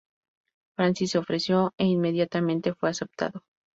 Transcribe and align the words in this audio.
Francis 0.75 1.11
se 1.11 1.19
ofreció 1.19 1.75
e 1.77 1.85
inmediatamente 1.85 2.73
fue 2.73 2.89
aceptado. 2.89 3.43